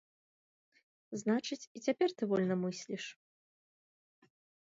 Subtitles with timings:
[1.23, 3.03] Значыць, і цяпер ты вольна мысліш?